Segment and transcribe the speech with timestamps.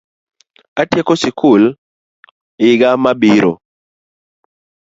[0.81, 1.63] Atieko sikul
[2.63, 3.51] yiga mabiro